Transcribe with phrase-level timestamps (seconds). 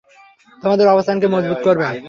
[0.63, 1.93] তোমাদের অবস্থানকে মজবুত করবেন।